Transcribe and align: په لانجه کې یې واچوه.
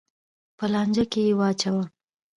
په 0.57 0.65
لانجه 0.73 1.03
کې 1.11 1.21
یې 1.27 1.33
واچوه. 1.39 1.83